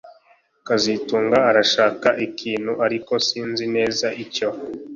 [0.67, 4.49] kazitunga arashaka ikintu ariko sinzi neza icyo